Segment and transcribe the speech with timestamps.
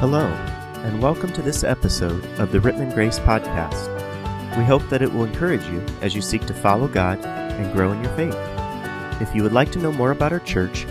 [0.00, 0.26] Hello,
[0.84, 3.88] and welcome to this episode of the Rittman Grace Podcast.
[4.58, 7.92] We hope that it will encourage you as you seek to follow God and grow
[7.92, 8.36] in your faith.
[9.22, 10.82] If you would like to know more about our church,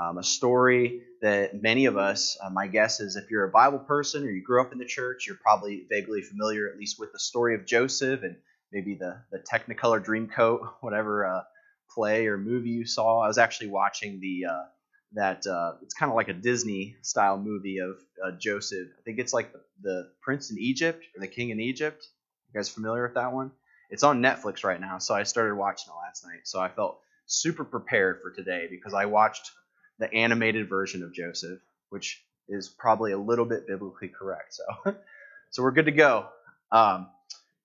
[0.00, 3.80] Um, a story that many of us, uh, my guess is if you're a Bible
[3.80, 7.12] person or you grew up in the church, you're probably vaguely familiar at least with
[7.12, 8.36] the story of Joseph and
[8.72, 11.42] maybe the the Technicolor Dreamcoat, whatever uh,
[11.90, 13.20] play or movie you saw.
[13.20, 14.64] I was actually watching the uh,
[15.12, 18.88] that uh, it's kind of like a Disney style movie of uh, Joseph.
[18.98, 22.06] I think it's like the, the Prince in Egypt or the King in Egypt.
[22.52, 23.50] You guys familiar with that one?
[23.90, 26.40] It's on Netflix right now, so I started watching it last night.
[26.44, 29.50] So I felt super prepared for today because I watched
[29.98, 34.54] the animated version of Joseph, which is probably a little bit biblically correct.
[34.54, 34.96] So,
[35.50, 36.26] so we're good to go.
[36.70, 37.08] Um,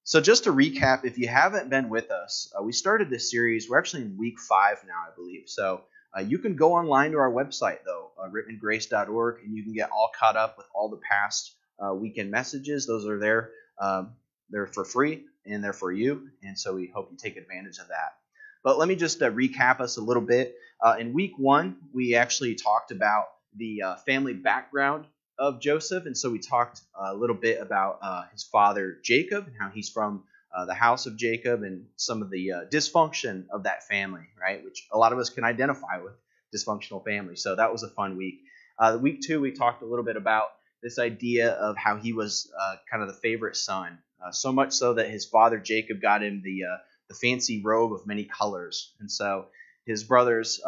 [0.06, 3.70] so, just to recap, if you haven't been with us, uh, we started this series.
[3.70, 5.44] We're actually in week five now, I believe.
[5.48, 5.82] So,
[6.16, 9.90] uh, you can go online to our website, though, uh, rittmangrace.org, and you can get
[9.92, 12.86] all caught up with all the past uh, weekend messages.
[12.86, 13.52] Those are there.
[13.80, 14.14] Um,
[14.50, 16.30] they're for free and they're for you.
[16.44, 18.18] And so, we hope you take advantage of that.
[18.62, 20.56] But let me just uh, recap us a little bit.
[20.82, 25.06] Uh, in week one, we actually talked about the uh, family background
[25.40, 29.56] of Joseph, and so we talked a little bit about uh, his father Jacob and
[29.60, 30.24] how he's from
[30.56, 34.64] uh, the house of Jacob and some of the uh, dysfunction of that family, right?
[34.64, 36.14] Which a lot of us can identify with
[36.56, 37.42] dysfunctional families.
[37.42, 38.42] So that was a fun week.
[38.78, 40.50] Uh, week two, we talked a little bit about
[40.84, 44.74] this idea of how he was uh, kind of the favorite son, uh, so much
[44.74, 46.64] so that his father Jacob got him the
[47.10, 49.48] the fancy robe of many colors, and so
[49.86, 50.62] his brothers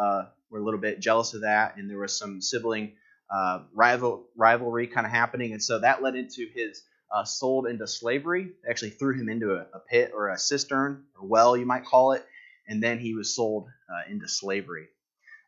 [0.49, 2.93] were a little bit jealous of that, and there was some sibling
[3.30, 7.88] uh, rival rivalry kind of happening, and so that led into his uh, sold into
[7.88, 8.50] slavery.
[8.63, 11.86] They actually threw him into a, a, pit or a cistern or well, you might
[11.86, 12.25] call it,
[12.68, 14.88] and then he was sold uh, into slavery.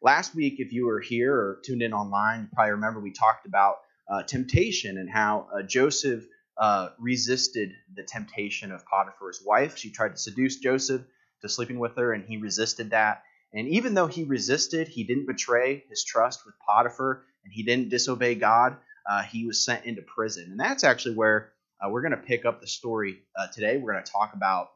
[0.01, 3.47] Last week, if you were here or tuned in online, you probably remember we talked
[3.47, 3.77] about
[4.09, 6.23] uh, temptation and how uh, Joseph
[6.57, 9.77] uh, resisted the temptation of Potiphar's wife.
[9.77, 11.01] She tried to seduce Joseph
[11.41, 13.23] to sleeping with her, and he resisted that.
[13.53, 17.87] And even though he resisted, he didn't betray his trust with Potiphar and he didn't
[17.87, 18.75] disobey God,
[19.09, 20.49] uh, he was sent into prison.
[20.51, 23.77] And that's actually where uh, we're going to pick up the story uh, today.
[23.77, 24.71] We're going to talk about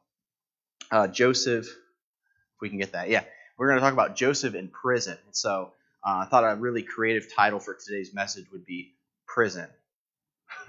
[0.90, 3.09] uh, Joseph, if we can get that.
[3.09, 3.24] Yeah,
[3.58, 5.18] we're going to talk about Joseph in prison.
[5.26, 8.94] And so uh, I thought a really creative title for today's message would be
[9.28, 9.68] Prison.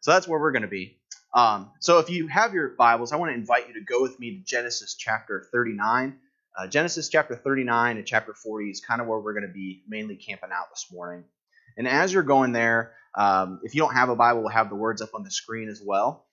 [0.00, 0.98] so that's where we're going to be.
[1.34, 4.20] Um, so if you have your Bibles, I want to invite you to go with
[4.20, 6.18] me to Genesis chapter 39.
[6.56, 9.82] Uh, Genesis chapter 39 and chapter 40 is kind of where we're going to be
[9.86, 11.24] mainly camping out this morning.
[11.76, 14.76] And as you're going there, um, if you don't have a Bible, we'll have the
[14.76, 16.24] words up on the screen as well.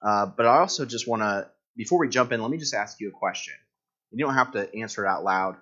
[0.00, 3.00] Uh, but I also just want to, before we jump in, let me just ask
[3.00, 3.54] you a question.
[4.12, 5.56] You don't have to answer it out loud,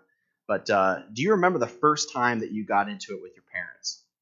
[0.47, 3.45] but uh, do you remember the first time that you got into it with your
[3.53, 4.03] parents?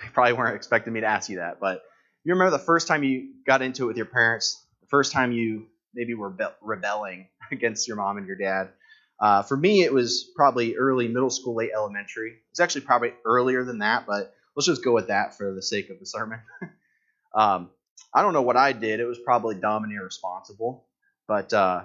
[0.00, 1.82] You probably weren't expecting me to ask you that, but
[2.22, 5.32] you remember the first time you got into it with your parents, the first time
[5.32, 8.70] you maybe were rebelling against your mom and your dad.
[9.20, 12.30] Uh, for me, it was probably early middle school, late elementary.
[12.30, 15.62] It was actually probably earlier than that, but let's just go with that for the
[15.62, 16.40] sake of the sermon.
[17.34, 17.70] um,
[18.14, 19.00] I don't know what I did.
[19.00, 20.84] It was probably dumb and irresponsible,
[21.26, 21.82] but uh,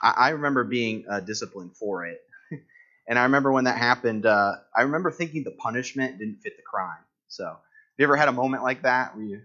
[0.00, 2.20] I, I, remember being uh, disciplined for it.
[3.08, 6.62] and I remember when that happened, uh, I remember thinking the punishment didn't fit the
[6.62, 7.04] crime.
[7.28, 7.58] So, have
[7.98, 9.40] you ever had a moment like that where you,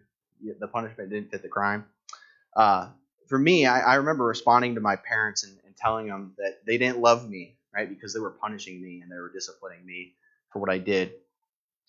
[0.59, 1.85] the punishment didn't fit the crime?
[3.27, 6.79] For me, I, I remember responding to my parents and, and, telling them that they
[6.79, 7.87] didn't love me, right?
[7.87, 10.13] Because they were punishing me and they were disciplining me
[10.51, 11.11] for what I did.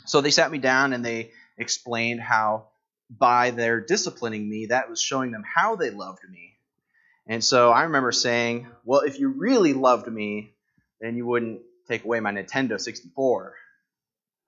[0.04, 2.66] So they sat me down and they explained how
[3.10, 6.52] by their disciplining me, that was showing them how they loved me.
[7.26, 10.54] And so I remember saying, well, if you really loved me,
[11.00, 13.54] then you wouldn't take away my Nintendo 64,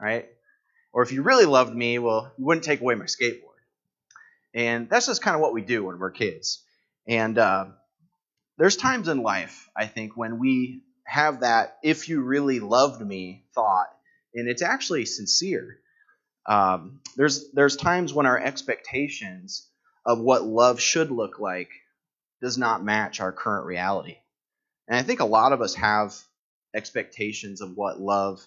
[0.00, 0.28] right?
[0.92, 3.46] Or if you really loved me, well, you wouldn't take away my skateboard.
[4.52, 6.62] And that's just kind of what we do when we're kids.
[7.10, 7.66] And uh,
[8.56, 13.44] there's times in life, I think, when we have that if you really loved me
[13.52, 13.88] thought,
[14.32, 15.80] and it's actually sincere.
[16.46, 19.68] Um, there's there's times when our expectations
[20.06, 21.70] of what love should look like
[22.40, 24.16] does not match our current reality.
[24.86, 26.14] And I think a lot of us have
[26.74, 28.40] expectations of what love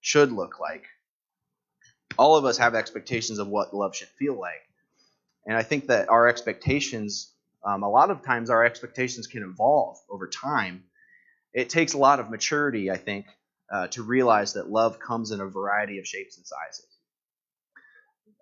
[0.00, 0.84] should look like.
[2.16, 4.62] All of us have expectations of what love should feel like.
[5.46, 7.33] And I think that our expectations,
[7.64, 10.84] um, a lot of times, our expectations can evolve over time.
[11.52, 13.26] It takes a lot of maturity, I think,
[13.72, 16.86] uh, to realize that love comes in a variety of shapes and sizes.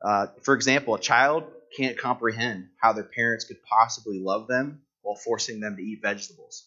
[0.05, 1.45] Uh, for example, a child
[1.77, 6.67] can't comprehend how their parents could possibly love them while forcing them to eat vegetables.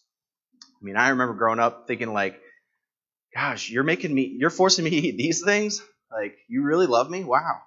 [0.62, 2.40] I mean, I remember growing up thinking like,
[3.34, 5.82] gosh, you're making me, you're forcing me to eat these things?
[6.10, 7.24] Like, you really love me?
[7.24, 7.60] Wow.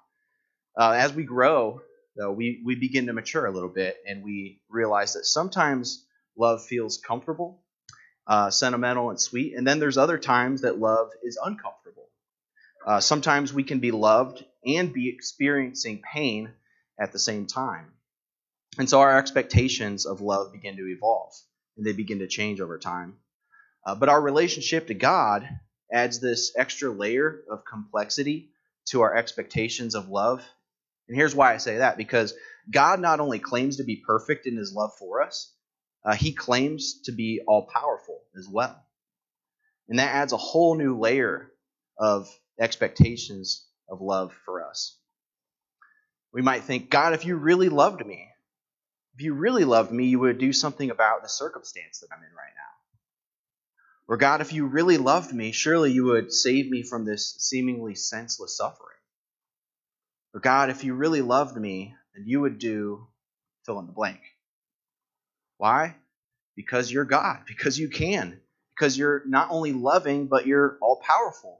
[0.77, 1.81] Uh, as we grow,
[2.19, 6.05] though, we, we begin to mature a little bit and we realize that sometimes
[6.37, 7.61] love feels comfortable,
[8.27, 9.55] uh, sentimental, and sweet.
[9.55, 12.09] And then there's other times that love is uncomfortable.
[12.85, 16.51] Uh, sometimes we can be loved and be experiencing pain
[16.99, 17.93] at the same time.
[18.77, 21.33] And so our expectations of love begin to evolve
[21.77, 23.15] and they begin to change over time.
[23.85, 25.47] Uh, but our relationship to God
[25.91, 28.51] adds this extra layer of complexity
[28.85, 30.43] to our expectations of love.
[31.09, 32.33] And here's why I say that because
[32.71, 35.51] God not only claims to be perfect in his love for us,
[36.05, 38.81] uh, he claims to be all powerful as well.
[39.89, 41.51] And that adds a whole new layer
[41.97, 42.29] of
[42.59, 44.97] expectations of love for us.
[46.31, 48.29] We might think, God, if you really loved me,
[49.15, 52.35] if you really loved me, you would do something about the circumstance that I'm in
[52.35, 54.13] right now.
[54.13, 57.95] Or, God, if you really loved me, surely you would save me from this seemingly
[57.95, 58.98] senseless suffering.
[60.33, 63.07] Or, God, if you really loved me, then you would do
[63.65, 64.21] fill in the blank.
[65.57, 65.95] Why?
[66.55, 68.39] Because you're God, because you can,
[68.75, 71.59] because you're not only loving, but you're all powerful.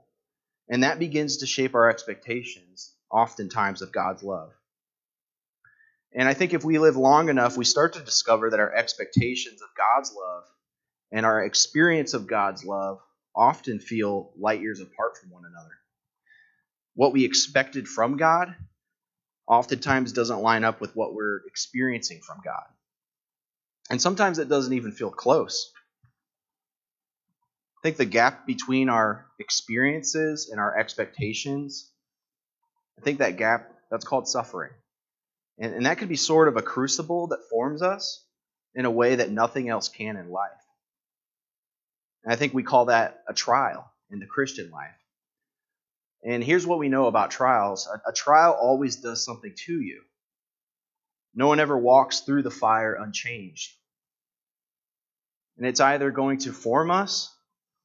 [0.68, 4.52] And that begins to shape our expectations, oftentimes, of God's love.
[6.12, 9.62] And I think if we live long enough, we start to discover that our expectations
[9.62, 10.44] of God's love
[11.12, 13.00] and our experience of God's love
[13.34, 15.79] often feel light years apart from one another.
[17.00, 18.54] What we expected from God
[19.48, 22.66] oftentimes doesn't line up with what we're experiencing from God.
[23.88, 25.72] And sometimes it doesn't even feel close.
[27.78, 31.90] I think the gap between our experiences and our expectations,
[32.98, 34.72] I think that gap, that's called suffering.
[35.58, 38.22] And, and that could be sort of a crucible that forms us
[38.74, 40.50] in a way that nothing else can in life.
[42.24, 44.99] And I think we call that a trial in the Christian life.
[46.22, 50.02] And here's what we know about trials a, a trial always does something to you.
[51.34, 53.72] No one ever walks through the fire unchanged.
[55.56, 57.34] And it's either going to form us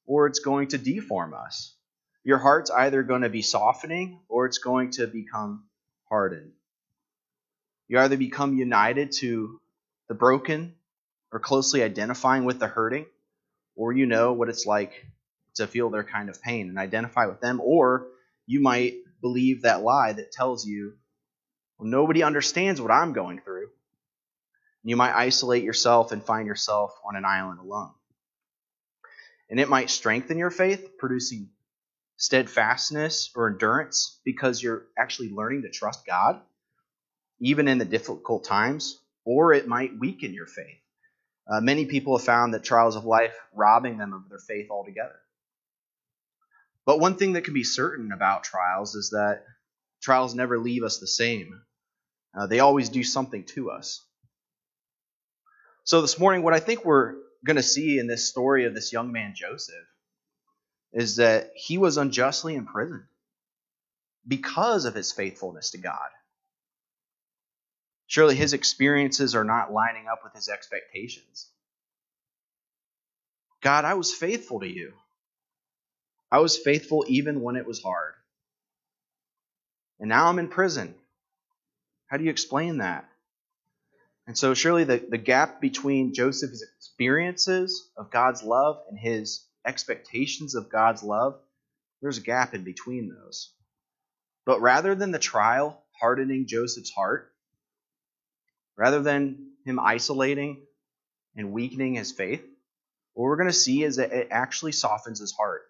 [0.05, 1.75] or it's going to deform us.
[2.23, 5.65] Your heart's either going to be softening or it's going to become
[6.09, 6.53] hardened.
[7.87, 9.59] You either become united to
[10.07, 10.75] the broken
[11.31, 13.05] or closely identifying with the hurting,
[13.75, 15.05] or you know what it's like
[15.55, 18.07] to feel their kind of pain and identify with them, or
[18.45, 20.93] you might believe that lie that tells you,
[21.77, 23.69] well, nobody understands what I'm going through.
[24.83, 27.91] You might isolate yourself and find yourself on an island alone.
[29.49, 31.49] And it might strengthen your faith, producing
[32.17, 36.39] steadfastness or endurance because you're actually learning to trust God
[37.39, 40.79] even in the difficult times, or it might weaken your faith.
[41.47, 45.19] Uh, many people have found that trials of life robbing them of their faith altogether.
[46.85, 49.43] But one thing that can be certain about trials is that
[50.01, 51.61] trials never leave us the same.
[52.37, 54.05] Uh, they always do something to us.
[55.83, 57.15] So this morning, what I think we're
[57.45, 59.75] going to see in this story of this young man Joseph
[60.93, 63.03] is that he was unjustly imprisoned
[64.27, 66.09] because of his faithfulness to God.
[68.07, 71.49] Surely his experiences are not lining up with his expectations.
[73.61, 74.93] God, I was faithful to you.
[76.31, 78.13] I was faithful even when it was hard.
[79.99, 80.95] And now I'm in prison.
[82.07, 83.09] How do you explain that?
[84.27, 90.55] And so, surely the, the gap between Joseph's experiences of God's love and his expectations
[90.55, 91.39] of God's love,
[92.01, 93.51] there's a gap in between those.
[94.45, 97.31] But rather than the trial hardening Joseph's heart,
[98.75, 100.61] Rather than him isolating
[101.35, 102.43] and weakening his faith,
[103.13, 105.63] what we're going to see is that it actually softens his heart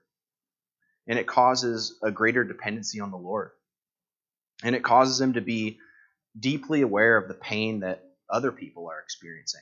[1.07, 3.51] and it causes a greater dependency on the Lord.
[4.63, 5.79] And it causes him to be
[6.37, 9.61] deeply aware of the pain that other people are experiencing.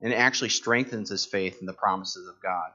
[0.00, 2.70] And it actually strengthens his faith in the promises of God.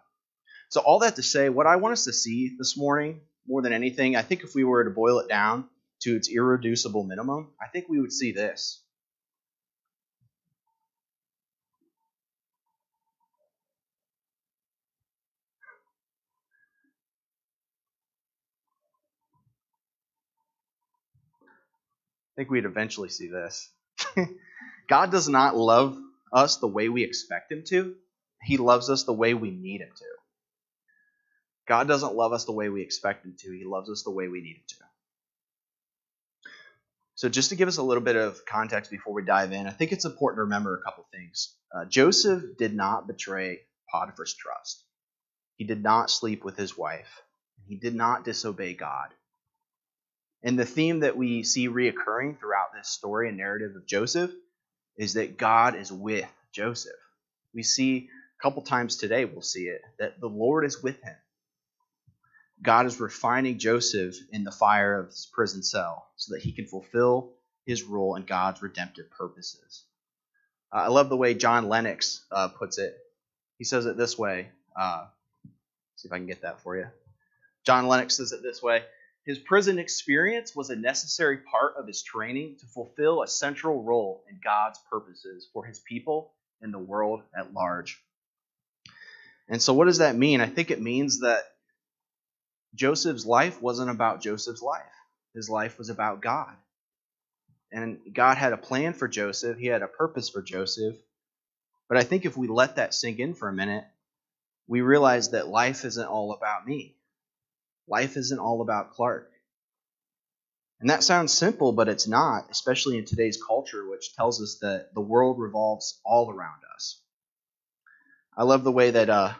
[0.69, 3.73] So, all that to say, what I want us to see this morning, more than
[3.73, 5.65] anything, I think if we were to boil it down
[6.01, 8.81] to its irreducible minimum, I think we would see this.
[22.35, 23.69] Think we'd eventually see this.
[24.89, 25.97] God does not love
[26.33, 27.95] us the way we expect Him to,
[28.43, 30.05] He loves us the way we need Him to.
[31.67, 34.27] God doesn't love us the way we expect Him to, He loves us the way
[34.27, 34.75] we need Him to.
[37.15, 39.71] So, just to give us a little bit of context before we dive in, I
[39.71, 41.53] think it's important to remember a couple things.
[41.71, 43.59] Uh, Joseph did not betray
[43.91, 44.83] Potiphar's trust,
[45.55, 47.21] he did not sleep with his wife,
[47.67, 49.09] he did not disobey God.
[50.43, 54.31] And the theme that we see reoccurring throughout this story and narrative of Joseph
[54.97, 56.91] is that God is with Joseph.
[57.53, 61.15] We see a couple times today, we'll see it, that the Lord is with him.
[62.61, 66.65] God is refining Joseph in the fire of his prison cell so that he can
[66.67, 67.31] fulfill
[67.65, 69.83] his role in God's redemptive purposes.
[70.73, 72.97] Uh, I love the way John Lennox uh, puts it.
[73.57, 74.49] He says it this way.
[74.75, 75.05] Uh,
[75.95, 76.87] see if I can get that for you.
[77.65, 78.83] John Lennox says it this way
[79.25, 84.23] his prison experience was a necessary part of his training to fulfill a central role
[84.29, 88.01] in God's purposes for his people and the world at large.
[89.47, 90.41] And so, what does that mean?
[90.41, 91.43] I think it means that
[92.73, 94.81] Joseph's life wasn't about Joseph's life,
[95.35, 96.55] his life was about God.
[97.71, 100.95] And God had a plan for Joseph, he had a purpose for Joseph.
[101.87, 103.83] But I think if we let that sink in for a minute,
[104.67, 106.95] we realize that life isn't all about me.
[107.87, 109.31] Life isn't all about Clark.
[110.79, 114.93] And that sounds simple, but it's not, especially in today's culture, which tells us that
[114.93, 116.99] the world revolves all around us.
[118.35, 119.33] I love the way that uh,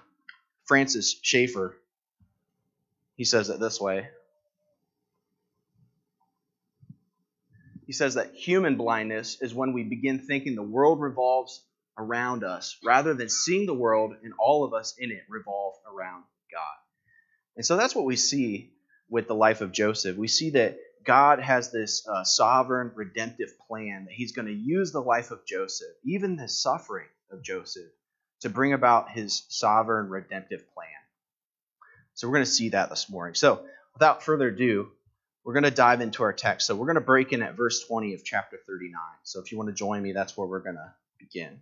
[0.66, 1.76] Francis Schaeffer
[3.22, 4.10] he says it this way.
[7.86, 11.64] He says that human blindness is when we begin thinking the world revolves
[12.00, 16.24] around us rather than seeing the world and all of us in it revolve around.
[17.56, 18.74] And so that's what we see
[19.10, 20.18] with the life of Joseph.
[20.18, 24.92] We see that God has this uh, sovereign redemptive plan that he's going to use
[24.92, 27.92] the life of Joseph, even the suffering of Joseph,
[28.42, 30.88] to bring about his sovereign redemptive plan.
[32.14, 33.36] So we're going to see that this morning.
[33.36, 34.92] So without further ado,
[35.44, 36.68] we're going to dive into our text.
[36.68, 39.00] So we're going to break in at verse 20 of chapter 39.
[39.24, 41.60] So if you want to join me, that's where we're going to begin.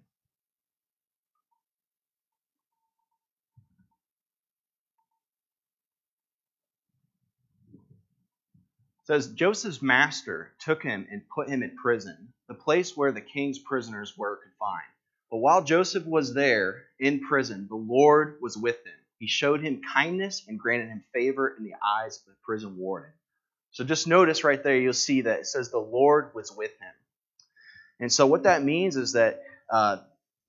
[9.10, 13.58] Says Joseph's master took him and put him in prison, the place where the king's
[13.58, 14.84] prisoners were confined.
[15.32, 18.94] But while Joseph was there in prison, the Lord was with him.
[19.18, 23.10] He showed him kindness and granted him favor in the eyes of the prison warden.
[23.72, 26.94] So just notice right there, you'll see that it says the Lord was with him.
[28.00, 29.98] And so what that means is that uh,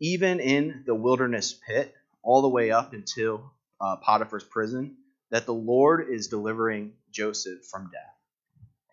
[0.00, 4.98] even in the wilderness pit, all the way up until uh, Potiphar's prison,
[5.30, 8.19] that the Lord is delivering Joseph from death.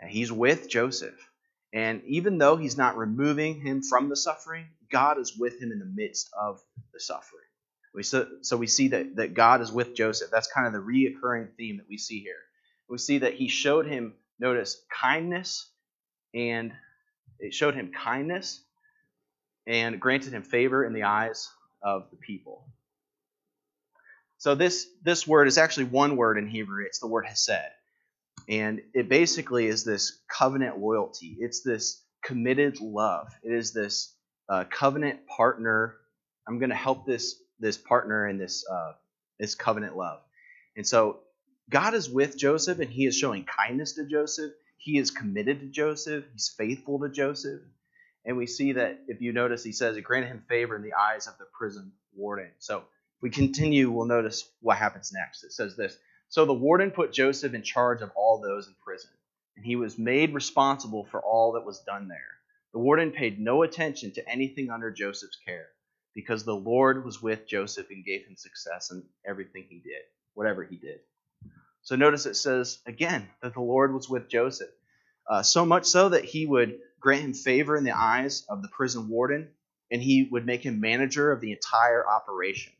[0.06, 1.20] He's with Joseph.
[1.74, 5.80] And even though he's not removing him from the suffering, God is with him in
[5.80, 6.62] the midst of
[6.94, 7.44] the suffering.
[7.94, 10.30] We so, so we see that, that God is with Joseph.
[10.32, 12.40] That's kind of the reoccurring theme that we see here.
[12.90, 15.70] We see that he showed him, notice, kindness,
[16.34, 16.72] and
[17.40, 18.64] it showed him kindness
[19.66, 21.50] and granted him favor in the eyes
[21.82, 22.68] of the people.
[24.38, 26.86] So this this word is actually one word in Hebrew.
[26.86, 27.72] It's the word hesed.
[28.50, 31.38] And it basically is this covenant loyalty.
[31.40, 33.28] It's this committed love.
[33.44, 34.14] It is this
[34.50, 35.96] uh, covenant partner.
[36.48, 38.94] I'm going to help this this partner in this uh,
[39.40, 40.20] this covenant love.
[40.76, 41.20] And so
[41.70, 44.54] God is with Joseph, and He is showing kindness to Joseph.
[44.78, 46.24] He is committed to Joseph.
[46.32, 47.62] He's faithful to Joseph.
[48.26, 50.94] And we see that if you notice, He says it granted him favor in the
[50.94, 52.52] eyes of the prison warden.
[52.60, 55.44] So if we continue, we'll notice what happens next.
[55.44, 55.98] It says this
[56.30, 59.12] so the warden put Joseph in charge of all those in prison,
[59.56, 62.18] and he was made responsible for all that was done there.
[62.74, 65.68] The warden paid no attention to anything under Joseph's care,
[66.14, 70.02] because the Lord was with Joseph and gave him success in everything he did,
[70.34, 71.00] whatever he did.
[71.82, 74.70] So notice it says again that the Lord was with Joseph,
[75.30, 78.68] uh, so much so that he would grant him favor in the eyes of the
[78.68, 79.48] prison warden,
[79.90, 82.74] and he would make him manager of the entire operation.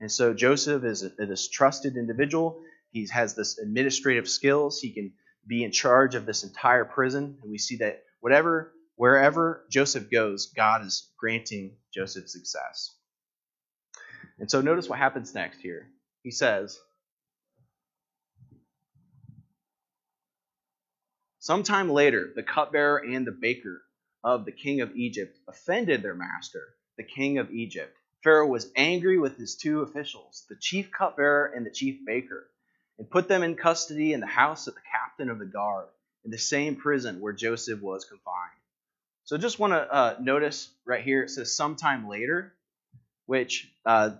[0.00, 2.60] And so Joseph is a, this trusted individual.
[2.92, 4.80] He has this administrative skills.
[4.80, 5.12] He can
[5.46, 7.38] be in charge of this entire prison.
[7.42, 12.94] And we see that whatever, wherever Joseph goes, God is granting Joseph success.
[14.38, 15.88] And so notice what happens next here.
[16.22, 16.78] He says,
[21.38, 23.82] Sometime later, the cupbearer and the baker
[24.22, 26.62] of the king of Egypt offended their master,
[26.96, 27.96] the king of Egypt.
[28.22, 32.48] Pharaoh was angry with his two officials, the chief cupbearer and the chief baker,
[32.98, 35.88] and put them in custody in the house of the captain of the guard,
[36.24, 38.50] in the same prison where Joseph was confined.
[39.24, 42.52] So just want to uh, notice right here it says sometime later,
[43.26, 44.10] which uh,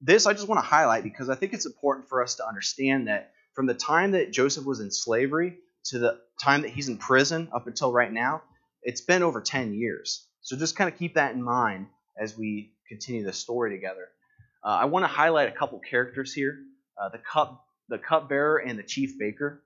[0.00, 3.08] this I just want to highlight because I think it's important for us to understand
[3.08, 5.56] that from the time that Joseph was in slavery
[5.86, 8.42] to the time that he's in prison up until right now,
[8.82, 10.26] it's been over 10 years.
[10.40, 11.86] So just kind of keep that in mind
[12.18, 14.08] as we continue the story together.
[14.62, 16.58] Uh, I want to highlight a couple characters here
[17.00, 19.62] uh, the cup the cupbearer and the chief baker.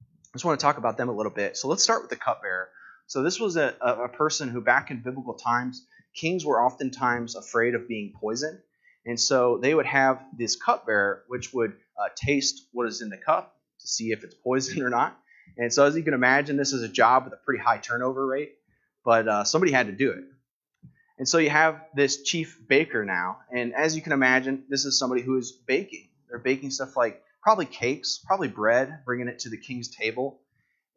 [0.00, 1.56] I just want to talk about them a little bit.
[1.56, 2.68] So let's start with the cupbearer.
[3.06, 7.74] So this was a, a person who, back in biblical times, kings were oftentimes afraid
[7.74, 8.58] of being poisoned.
[9.04, 13.16] And so they would have this cupbearer, which would uh, taste what is in the
[13.16, 15.18] cup to see if it's poison or not.
[15.58, 18.26] And so, as you can imagine, this is a job with a pretty high turnover
[18.26, 18.52] rate,
[19.04, 20.24] but uh, somebody had to do it.
[21.18, 24.98] And so you have this chief baker now, and as you can imagine, this is
[24.98, 26.08] somebody who is baking.
[26.28, 30.40] They're baking stuff like probably cakes, probably bread, bringing it to the king's table.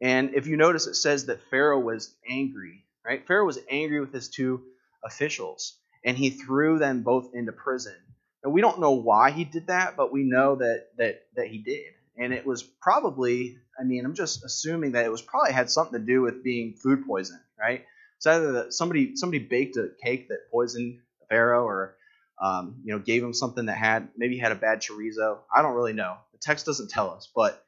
[0.00, 3.26] And if you notice, it says that Pharaoh was angry, right?
[3.26, 4.62] Pharaoh was angry with his two
[5.04, 7.96] officials, and he threw them both into prison.
[8.44, 11.58] And we don't know why he did that, but we know that that that he
[11.58, 11.94] did.
[12.18, 15.98] And it was probably I mean, I'm just assuming that it was probably had something
[15.98, 17.84] to do with being food poison, right?
[18.18, 21.96] So either that somebody somebody baked a cake that poisoned Pharaoh, or
[22.40, 25.38] um, you know gave him something that had maybe had a bad chorizo.
[25.54, 26.16] I don't really know.
[26.32, 27.64] The text doesn't tell us, but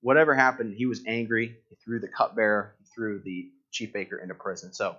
[0.00, 1.56] whatever happened, he was angry.
[1.68, 4.72] He threw the cupbearer, he threw the chief baker into prison.
[4.72, 4.96] So,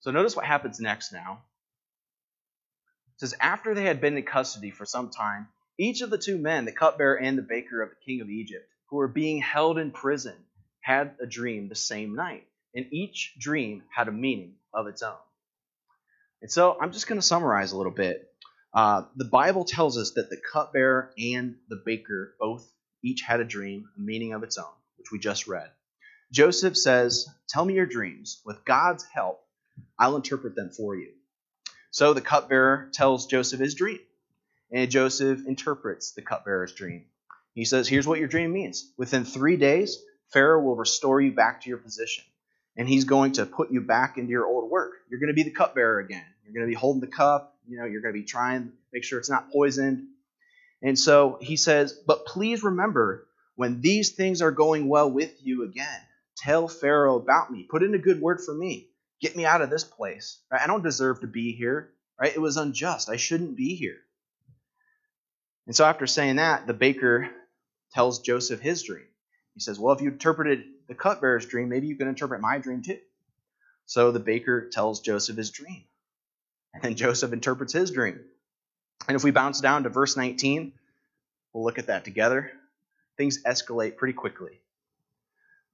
[0.00, 1.12] so notice what happens next.
[1.12, 1.40] Now
[3.14, 6.36] it says after they had been in custody for some time, each of the two
[6.36, 9.78] men, the cupbearer and the baker of the king of Egypt who were being held
[9.78, 10.34] in prison
[10.80, 15.16] had a dream the same night, and each dream had a meaning of its own.
[16.42, 18.33] And so I'm just going to summarize a little bit.
[18.74, 22.68] Uh, the Bible tells us that the cupbearer and the baker both
[23.02, 25.70] each had a dream, a meaning of its own, which we just read.
[26.32, 28.40] Joseph says, Tell me your dreams.
[28.44, 29.40] With God's help,
[29.98, 31.12] I'll interpret them for you.
[31.92, 34.00] So the cupbearer tells Joseph his dream,
[34.72, 37.04] and Joseph interprets the cupbearer's dream.
[37.54, 38.90] He says, Here's what your dream means.
[38.98, 42.24] Within three days, Pharaoh will restore you back to your position,
[42.76, 44.94] and he's going to put you back into your old work.
[45.08, 46.24] You're going to be the cupbearer again.
[46.42, 47.53] You're going to be holding the cup.
[47.68, 50.06] You know, you're going to be trying to make sure it's not poisoned.
[50.82, 55.64] And so he says, But please remember, when these things are going well with you
[55.64, 56.00] again,
[56.36, 57.66] tell Pharaoh about me.
[57.68, 58.88] Put in a good word for me.
[59.20, 60.40] Get me out of this place.
[60.52, 61.90] I don't deserve to be here.
[62.20, 62.34] Right?
[62.34, 63.08] It was unjust.
[63.08, 63.96] I shouldn't be here.
[65.66, 67.30] And so after saying that, the baker
[67.92, 69.06] tells Joseph his dream.
[69.54, 72.82] He says, Well, if you interpreted the cupbearer's dream, maybe you can interpret my dream
[72.82, 72.98] too.
[73.86, 75.84] So the baker tells Joseph his dream.
[76.74, 78.20] And then Joseph interprets his dream.
[79.08, 80.72] And if we bounce down to verse 19,
[81.52, 82.50] we'll look at that together.
[83.16, 84.60] Things escalate pretty quickly.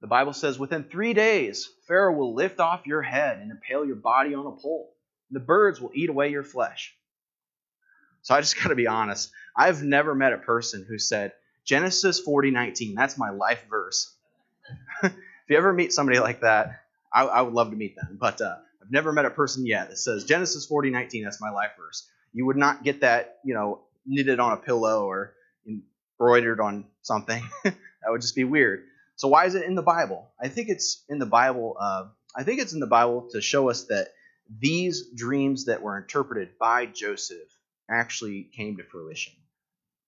[0.01, 3.95] The Bible says, Within three days, Pharaoh will lift off your head and impale your
[3.95, 4.93] body on a pole.
[5.31, 6.95] The birds will eat away your flesh.
[8.21, 9.31] So I just got to be honest.
[9.55, 11.33] I've never met a person who said,
[11.63, 12.95] Genesis 40:19.
[12.95, 14.13] That's my life verse.
[15.03, 15.13] if
[15.47, 16.81] you ever meet somebody like that,
[17.13, 18.17] I, I would love to meet them.
[18.19, 21.23] But uh, I've never met a person yet that says Genesis 40:19.
[21.23, 22.09] That's my life verse.
[22.33, 25.33] You would not get that, you know, knitted on a pillow or
[25.67, 27.43] embroidered on something.
[27.63, 27.75] that
[28.07, 28.83] would just be weird.
[29.15, 30.31] So why is it in the Bible?
[30.41, 31.75] I think it's in the Bible.
[31.79, 34.09] Uh, I think it's in the Bible to show us that
[34.59, 37.47] these dreams that were interpreted by Joseph
[37.89, 39.33] actually came to fruition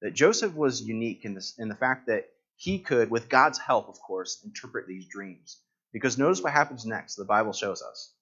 [0.04, 3.88] that Joseph was unique in, this, in the fact that he could, with God's help,
[3.88, 5.60] of course, interpret these dreams.
[5.94, 8.14] Because notice what happens next, the Bible shows us.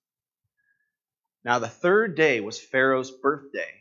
[1.44, 3.72] Now, the third day was Pharaoh's birthday,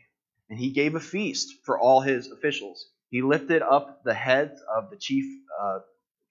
[0.49, 2.87] and he gave a feast for all his officials.
[3.09, 5.25] He lifted up the heads of the chief
[5.61, 5.79] uh,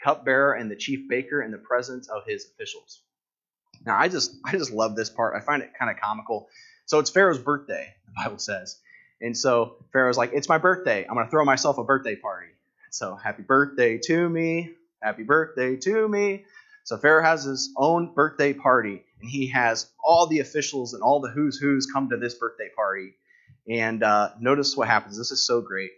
[0.02, 3.02] cupbearer and the chief baker in the presence of his officials.
[3.86, 5.34] Now, I just I just love this part.
[5.36, 6.48] I find it kind of comical.
[6.86, 8.78] So it's Pharaoh's birthday, the Bible says.
[9.20, 11.06] And so Pharaoh's like, It's my birthday.
[11.06, 12.48] I'm going to throw myself a birthday party.
[12.90, 14.70] So happy birthday to me.
[15.02, 16.44] Happy birthday to me.
[16.84, 21.20] So Pharaoh has his own birthday party, and he has all the officials and all
[21.20, 23.14] the who's who's come to this birthday party.
[23.68, 25.16] And uh, notice what happens.
[25.16, 25.90] This is so great.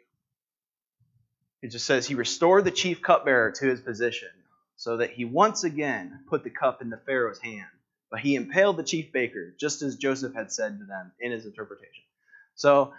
[1.62, 4.28] It just says he restored the chief cupbearer to his position,
[4.76, 7.66] so that he once again put the cup in the Pharaoh's hand.
[8.10, 11.46] But he impaled the chief baker, just as Joseph had said to them in his
[11.46, 12.04] interpretation.
[12.56, 12.92] So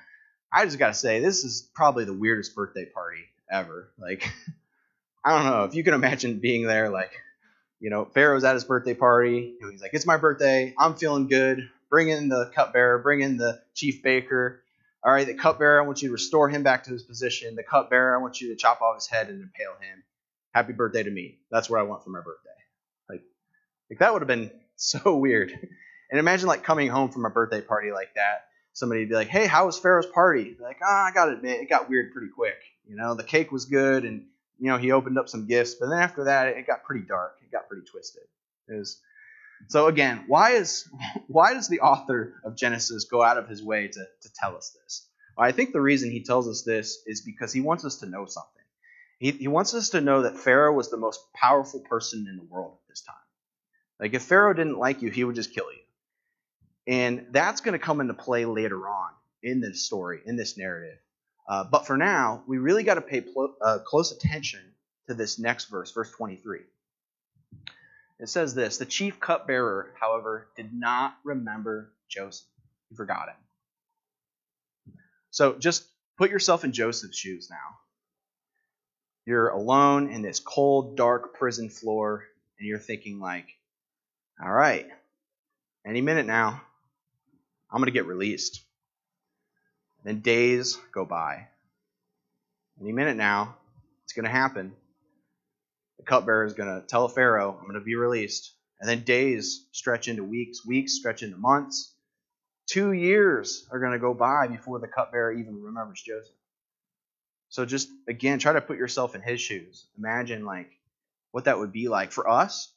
[0.52, 3.92] I just gotta say, this is probably the weirdest birthday party ever.
[4.00, 4.32] Like,
[5.26, 7.12] I don't know if you can imagine being there, like,
[7.84, 9.56] you know, Pharaoh's at his birthday party.
[9.60, 10.74] He's like, "It's my birthday.
[10.80, 11.70] I'm feeling good.
[11.90, 13.00] Bring in the cupbearer.
[13.00, 14.64] Bring in the chief baker.
[15.04, 15.82] All right, the cupbearer.
[15.82, 17.56] I want you to restore him back to his position.
[17.56, 18.18] The cupbearer.
[18.18, 20.02] I want you to chop off his head and impale him.
[20.54, 21.40] Happy birthday to me.
[21.52, 22.50] That's what I want for my birthday."
[23.10, 23.24] Like,
[23.90, 25.52] like that would have been so weird.
[26.10, 28.46] And imagine like coming home from a birthday party like that.
[28.72, 31.60] Somebody would be like, "Hey, how was Pharaoh's party?" Like, ah, oh, I gotta admit,
[31.60, 32.60] it got weird pretty quick.
[32.88, 34.28] You know, the cake was good and
[34.64, 37.36] you know, he opened up some gifts, but then after that, it got pretty dark.
[37.44, 38.24] It got pretty twisted.
[38.70, 39.02] Was,
[39.68, 40.88] so again, why is
[41.28, 44.74] why does the author of Genesis go out of his way to, to tell us
[44.82, 45.06] this?
[45.38, 48.06] Well, I think the reason he tells us this is because he wants us to
[48.06, 48.64] know something.
[49.20, 52.44] He, he wants us to know that Pharaoh was the most powerful person in the
[52.44, 53.16] world at this time.
[54.00, 56.94] Like if Pharaoh didn't like you, he would just kill you.
[56.94, 59.10] And that's going to come into play later on
[59.42, 61.00] in this story, in this narrative.
[61.48, 64.62] Uh, but for now, we really got to pay pl- uh, close attention
[65.08, 66.62] to this next verse, verse 23.
[68.20, 72.48] It says this The chief cupbearer, however, did not remember Joseph.
[72.90, 73.36] He forgot him.
[75.32, 75.86] So just
[76.18, 77.78] put yourself in Joseph's shoes now.
[79.26, 82.24] You're alone in this cold, dark prison floor,
[82.60, 83.48] and you're thinking, like,
[84.42, 84.88] all right,
[85.86, 86.62] any minute now,
[87.72, 88.62] I'm going to get released.
[90.04, 91.48] Then days go by.
[92.82, 93.56] Any minute now,
[94.04, 94.74] it's going to happen.
[96.00, 98.54] The cupbearer is going to tell Pharaoh, I'm going to be released.
[98.80, 101.94] And then days stretch into weeks, weeks stretch into months.
[102.68, 106.36] Two years are going to go by before the cupbearer even remembers Joseph.
[107.50, 109.86] So just again, try to put yourself in his shoes.
[109.98, 110.72] Imagine like
[111.32, 112.74] what that would be like for us.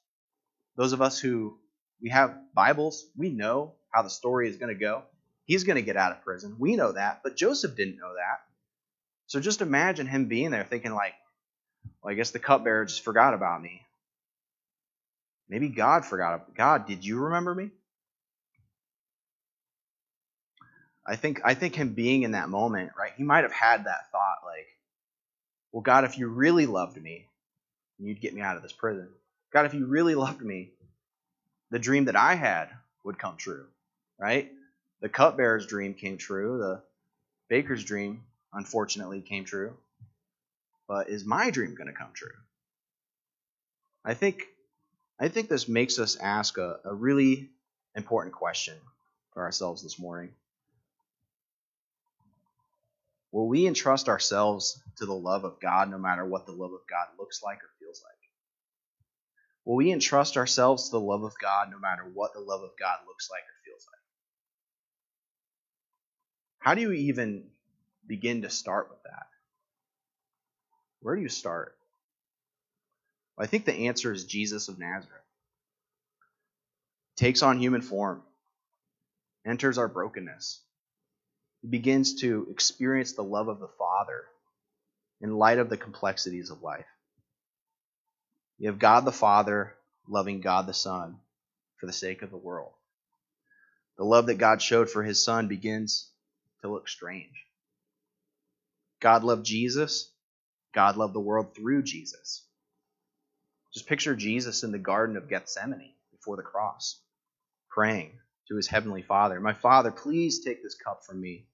[0.77, 1.59] Those of us who
[2.01, 5.03] we have Bibles, we know how the story is going to go.
[5.47, 6.57] He's going to get out of prison.
[6.59, 8.41] We know that, but Joseph didn't know that.
[9.29, 11.15] So just imagine him being there thinking, like,
[12.03, 13.83] well, I guess the cupbearer just forgot about me.
[15.49, 16.55] Maybe God forgot.
[16.55, 17.71] God, did you remember me?
[21.07, 23.13] I think I think him being in that moment, right?
[23.17, 24.67] He might have had that thought, like,
[25.71, 27.29] well, God, if you really loved me,
[28.01, 29.09] you'd get me out of this prison.
[29.53, 30.71] God, if you really loved me,
[31.71, 32.71] the dream that I had
[33.05, 33.67] would come true,
[34.19, 34.51] right?
[35.01, 36.59] The cupbearer's dream came true.
[36.59, 36.83] The
[37.49, 39.77] baker's dream, unfortunately, came true.
[40.89, 42.33] But is my dream going to come true?
[44.05, 44.47] I think
[45.19, 47.49] I think this makes us ask a, a really
[47.95, 48.77] important question
[49.33, 50.31] for ourselves this morning.
[53.33, 56.87] Will we entrust ourselves to the love of God no matter what the love of
[56.89, 58.15] God looks like or feels like?
[59.65, 62.71] Will we entrust ourselves to the love of God no matter what the love of
[62.79, 64.01] God looks like or feels like?
[66.67, 67.45] How do you even
[68.09, 69.29] begin to start with that?
[70.99, 71.77] Where do you start?
[73.37, 75.23] Well, I think the answer is Jesus of Nazareth.
[77.15, 78.21] Takes on human form,
[79.47, 80.61] enters our brokenness.
[81.63, 84.25] He begins to experience the love of the Father
[85.21, 86.85] in light of the complexities of life.
[88.59, 89.73] You have God the Father
[90.09, 91.19] loving God the Son
[91.77, 92.73] for the sake of the world.
[93.99, 96.11] The love that God showed for his Son begins
[96.63, 97.47] to look strange.
[99.01, 100.11] God loved Jesus.
[100.75, 102.43] God loved the world through Jesus.
[103.73, 106.99] Just picture Jesus in the Garden of Gethsemane before the cross,
[107.69, 108.13] praying
[108.49, 111.47] to his heavenly Father, My Father, please take this cup from me.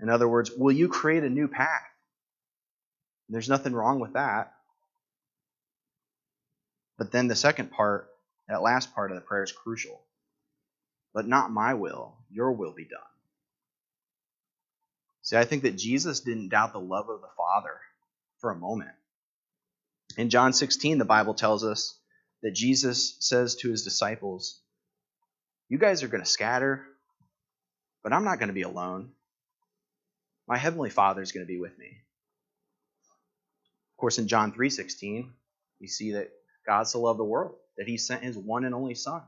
[0.00, 1.82] In other words, will you create a new path?
[3.28, 4.52] There's nothing wrong with that.
[6.98, 8.08] But then the second part,
[8.48, 10.02] that last part of the prayer is crucial.
[11.14, 13.00] But not my will, your will be done.
[15.22, 17.78] See, I think that Jesus didn't doubt the love of the Father
[18.40, 18.90] for a moment.
[20.16, 21.96] In John 16, the Bible tells us
[22.42, 24.60] that Jesus says to his disciples,
[25.68, 26.84] You guys are going to scatter,
[28.02, 29.12] but I'm not going to be alone.
[30.48, 31.86] My heavenly Father is going to be with me.
[33.92, 35.30] Of course, in John 3:16,
[35.80, 36.30] we see that
[36.66, 39.22] God so loved the world that he sent his one and only Son,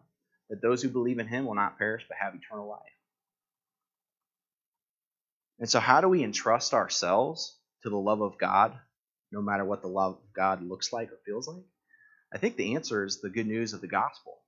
[0.50, 2.80] that those who believe in him will not perish but have eternal life.
[5.58, 8.78] And so, how do we entrust ourselves to the love of God,
[9.30, 11.64] no matter what the love of God looks like or feels like?
[12.32, 14.38] I think the answer is the good news of the gospel.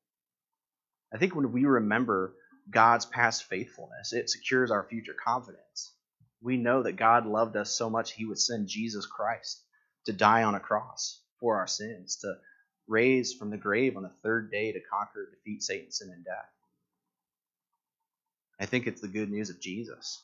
[1.15, 2.35] I think when we remember
[2.69, 5.93] God's past faithfulness, it secures our future confidence.
[6.43, 9.63] We know that God loved us so much, He would send Jesus Christ
[10.07, 12.35] to die on a cross for our sins, to
[12.89, 16.51] raise from the grave on the third day to conquer, defeat Satan, sin, and death.
[18.59, 20.23] I think it's the good news of Jesus.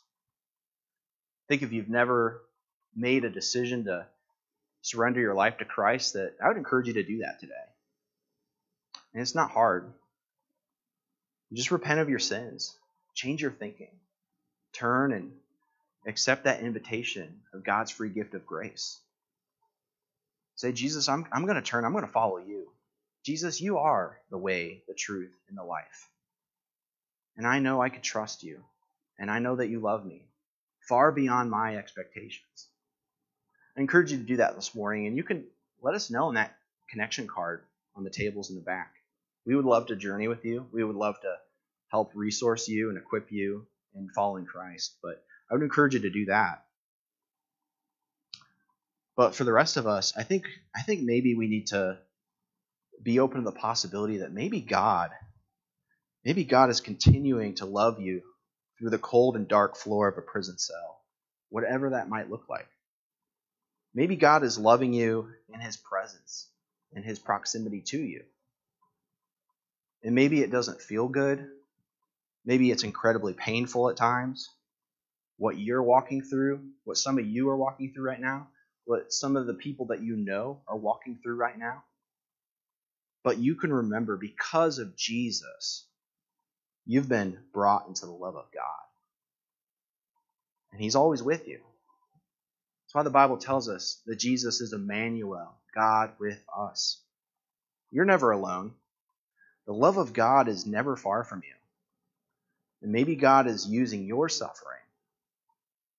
[1.48, 2.42] Think if you've never
[2.94, 4.06] made a decision to
[4.82, 7.54] surrender your life to Christ, that I would encourage you to do that today.
[9.12, 9.92] And it's not hard.
[11.52, 12.74] Just repent of your sins.
[13.14, 13.90] Change your thinking.
[14.72, 15.32] Turn and
[16.06, 18.98] accept that invitation of God's free gift of grace.
[20.56, 21.84] Say, Jesus, I'm, I'm going to turn.
[21.84, 22.68] I'm going to follow you.
[23.24, 26.08] Jesus, you are the way, the truth, and the life.
[27.36, 28.62] And I know I can trust you.
[29.18, 30.26] And I know that you love me
[30.88, 32.68] far beyond my expectations.
[33.76, 35.06] I encourage you to do that this morning.
[35.06, 35.44] And you can
[35.80, 36.56] let us know in that
[36.90, 37.64] connection card
[37.96, 38.92] on the tables in the back.
[39.46, 40.66] We would love to journey with you.
[40.72, 41.34] We would love to
[41.88, 44.96] help resource you and equip you in following Christ.
[45.02, 46.64] But I would encourage you to do that.
[49.16, 51.98] But for the rest of us, I think I think maybe we need to
[53.02, 55.10] be open to the possibility that maybe God,
[56.24, 58.22] maybe God is continuing to love you
[58.82, 61.00] through the cold and dark floor of a prison cell,
[61.50, 62.66] whatever that might look like.
[63.94, 66.48] Maybe God is loving you in His presence,
[66.92, 68.24] in His proximity to you.
[70.02, 71.46] And maybe it doesn't feel good.
[72.44, 74.48] Maybe it's incredibly painful at times.
[75.36, 78.48] What you're walking through, what some of you are walking through right now,
[78.84, 81.84] what some of the people that you know are walking through right now.
[83.22, 85.86] But you can remember because of Jesus,
[86.86, 88.82] you've been brought into the love of God.
[90.72, 91.60] And He's always with you.
[92.92, 97.00] That's why the Bible tells us that Jesus is Emmanuel, God with us.
[97.90, 98.72] You're never alone.
[99.66, 101.54] The love of God is never far from you.
[102.82, 104.80] And maybe God is using your suffering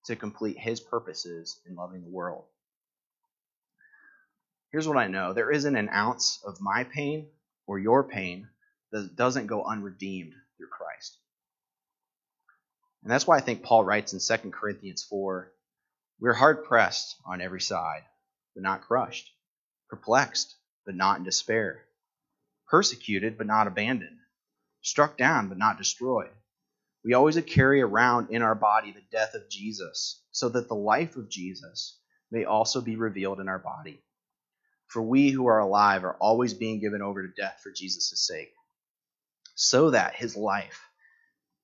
[0.05, 2.43] to complete his purposes in loving the world.
[4.71, 7.27] Here's what I know there isn't an ounce of my pain
[7.67, 8.49] or your pain
[8.91, 11.17] that doesn't go unredeemed through Christ.
[13.03, 15.51] And that's why I think Paul writes in 2 Corinthians 4
[16.19, 18.03] We're hard pressed on every side,
[18.55, 19.29] but not crushed,
[19.89, 21.83] perplexed, but not in despair,
[22.67, 24.17] persecuted, but not abandoned,
[24.81, 26.31] struck down, but not destroyed
[27.03, 31.17] we always carry around in our body the death of Jesus, so that the life
[31.17, 31.99] of Jesus
[32.31, 34.01] may also be revealed in our body.
[34.87, 38.53] For we who are alive are always being given over to death for Jesus' sake,
[39.55, 40.81] so that his life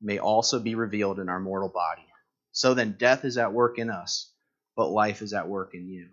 [0.02, 2.06] may also be revealed in our mortal body.
[2.52, 4.32] So then, death is at work in us,
[4.76, 6.08] but life is at work in you.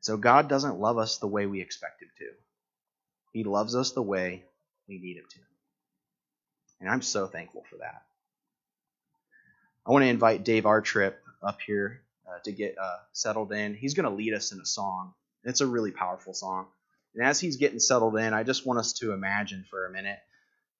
[0.00, 2.30] So, God doesn't love us the way we expect Him to,
[3.32, 4.44] He loves us the way
[4.88, 5.38] we need Him to.
[6.80, 8.02] And I'm so thankful for that.
[9.86, 13.74] I want to invite Dave Artrip up here uh, to get uh, settled in.
[13.74, 15.12] He's going to lead us in a song.
[15.44, 16.66] It's a really powerful song.
[17.14, 20.18] And as he's getting settled in, I just want us to imagine for a minute,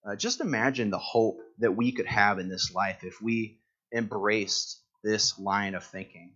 [0.05, 3.59] uh, just imagine the hope that we could have in this life if we
[3.93, 6.33] embraced this line of thinking.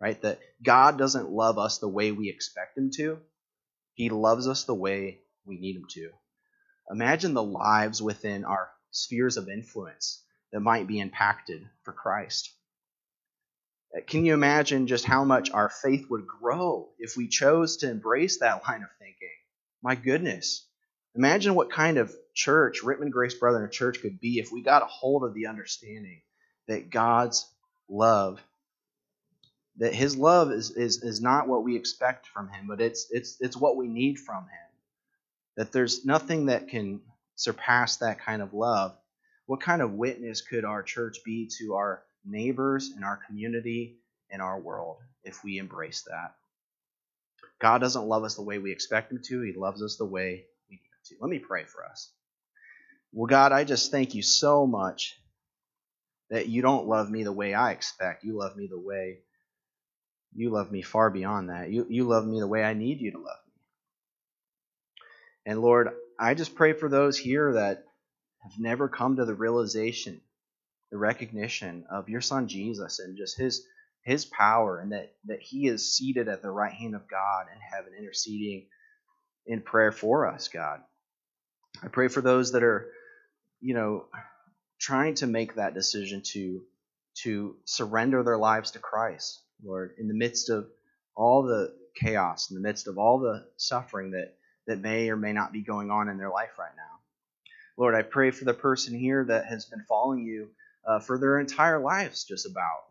[0.00, 0.20] Right?
[0.22, 3.18] That God doesn't love us the way we expect Him to,
[3.94, 6.10] He loves us the way we need Him to.
[6.90, 12.52] Imagine the lives within our spheres of influence that might be impacted for Christ.
[14.06, 18.38] Can you imagine just how much our faith would grow if we chose to embrace
[18.38, 19.28] that line of thinking?
[19.82, 20.66] My goodness.
[21.14, 24.86] Imagine what kind of church Rittman Grace Brethren Church could be if we got a
[24.86, 26.20] hold of the understanding
[26.68, 27.48] that God's
[27.88, 28.40] love,
[29.78, 33.38] that His love is, is, is not what we expect from Him, but it's, it's,
[33.40, 34.66] it's what we need from Him
[35.56, 37.00] that there's nothing that can
[37.34, 38.94] surpass that kind of love,
[39.46, 43.96] what kind of witness could our church be to our neighbors in our community
[44.30, 46.34] in our world if we embrace that?
[47.60, 50.44] God doesn't love us the way we expect Him to, He loves us the way
[50.70, 51.16] we need to.
[51.20, 52.10] Let me pray for us.
[53.12, 55.16] Well, God, I just thank you so much
[56.30, 58.24] that you don't love me the way I expect.
[58.24, 59.18] You love me the way
[60.34, 61.70] you love me far beyond that.
[61.70, 63.52] You, you love me the way I need you to love me.
[65.46, 67.84] and Lord, I just pray for those here that
[68.42, 70.20] have never come to the realization,
[70.96, 73.66] the recognition of your son Jesus and just his
[74.02, 77.60] his power and that, that he is seated at the right hand of God in
[77.60, 78.64] heaven, interceding
[79.44, 80.80] in prayer for us, God.
[81.82, 82.88] I pray for those that are,
[83.60, 84.06] you know,
[84.78, 86.62] trying to make that decision to
[87.24, 90.66] to surrender their lives to Christ, Lord, in the midst of
[91.14, 94.34] all the chaos, in the midst of all the suffering that
[94.66, 97.00] that may or may not be going on in their life right now.
[97.76, 100.48] Lord, I pray for the person here that has been following you
[100.86, 102.84] uh, for their entire lives, just about.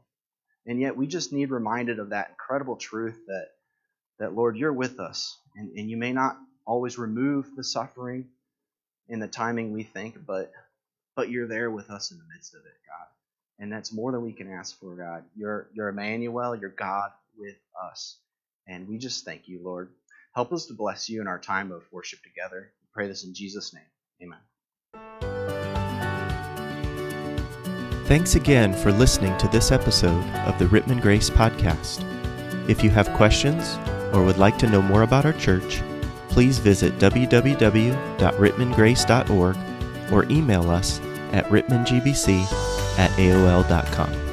[0.67, 3.47] And yet we just need reminded of that incredible truth that,
[4.19, 5.37] that Lord, you're with us.
[5.55, 8.27] And, and you may not always remove the suffering
[9.09, 10.51] in the timing we think, but
[11.15, 13.07] but you're there with us in the midst of it, God.
[13.63, 15.23] And that's more than we can ask for, God.
[15.35, 17.57] You're you're Emmanuel, you're God with
[17.91, 18.17] us.
[18.67, 19.89] And we just thank you, Lord.
[20.33, 22.71] Help us to bless you in our time of worship together.
[22.81, 23.83] We pray this in Jesus' name.
[24.23, 24.39] Amen.
[28.05, 32.05] Thanks again for listening to this episode of the Rittman Grace Podcast.
[32.69, 33.79] If you have questions
[34.13, 35.81] or would like to know more about our church,
[36.29, 39.57] please visit www.rittmangrace.org
[40.13, 40.99] or email us
[41.31, 44.24] at rittmangbc at aol.com.